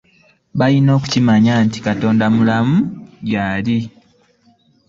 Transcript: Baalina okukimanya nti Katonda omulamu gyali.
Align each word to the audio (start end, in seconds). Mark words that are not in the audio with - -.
Baalina 0.57 0.89
okukimanya 0.97 1.53
nti 1.65 1.77
Katonda 1.87 2.23
omulamu 2.31 2.77
gyali. 3.29 3.79